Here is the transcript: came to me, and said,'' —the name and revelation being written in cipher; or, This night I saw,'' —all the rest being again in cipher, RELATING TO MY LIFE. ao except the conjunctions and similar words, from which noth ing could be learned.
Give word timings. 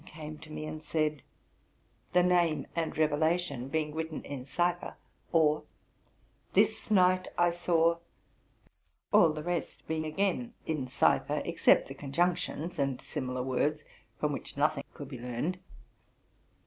came 0.07 0.35
to 0.39 0.51
me, 0.51 0.65
and 0.65 0.81
said,'' 0.81 1.21
—the 2.11 2.23
name 2.23 2.65
and 2.75 2.97
revelation 2.97 3.67
being 3.67 3.93
written 3.93 4.23
in 4.23 4.43
cipher; 4.47 4.95
or, 5.31 5.61
This 6.53 6.89
night 6.89 7.27
I 7.37 7.51
saw,'' 7.51 7.97
—all 9.13 9.31
the 9.31 9.43
rest 9.43 9.87
being 9.87 10.05
again 10.05 10.55
in 10.65 10.87
cipher, 10.87 11.25
RELATING 11.25 11.27
TO 11.27 11.33
MY 11.33 11.35
LIFE. 11.35 11.45
ao 11.45 11.49
except 11.51 11.87
the 11.87 11.93
conjunctions 11.93 12.79
and 12.79 12.99
similar 12.99 13.43
words, 13.43 13.83
from 14.19 14.31
which 14.33 14.57
noth 14.57 14.79
ing 14.79 14.85
could 14.95 15.07
be 15.07 15.19
learned. 15.19 15.59